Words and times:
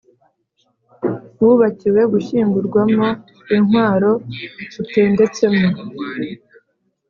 wubakiwe 1.41 2.01
gushyingurwamo 2.13 3.07
intwaro 3.55 4.11
utendetsemo 4.81 5.67